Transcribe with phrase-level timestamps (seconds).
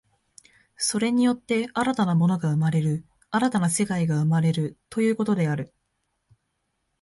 [0.77, 5.75] それによって新たな物が生まれる、新たな世界が生まれるということである。